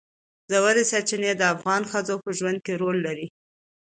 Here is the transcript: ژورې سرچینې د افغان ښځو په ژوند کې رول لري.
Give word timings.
ژورې 0.51 0.83
سرچینې 0.91 1.31
د 1.37 1.43
افغان 1.53 1.81
ښځو 1.91 2.15
په 2.23 2.29
ژوند 2.37 2.57
کې 2.65 2.73
رول 2.81 2.97
لري. 3.07 3.27